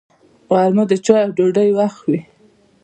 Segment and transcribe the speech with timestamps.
[0.55, 2.21] غرمه د چایو او ډوډۍ وخت وي